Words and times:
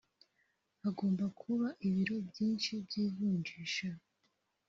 hagomba 0.81 1.25
kuba 1.41 1.67
ibiro 1.87 2.15
byinshi 2.29 2.71
by’ivunjissha 2.85 3.89